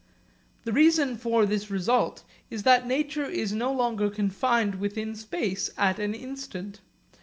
The 0.63 0.73
reason 0.73 1.15
for 1.15 1.45
this 1.45 1.69
result 1.69 2.23
is 2.49 2.63
that 2.63 2.87
nature 2.87 3.25
is 3.27 3.53
no 3.53 3.71
longer 3.71 4.09
confined 4.09 4.79
within 4.79 5.13
space 5.13 5.69
at 5.77 5.99
an 5.99 6.15
instant. 6.15 6.79